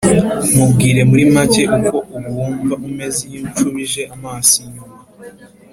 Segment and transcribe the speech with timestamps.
[0.55, 4.95] Mubwire muri make uko ubu wumva umeze iyo unshubije amaso inyuma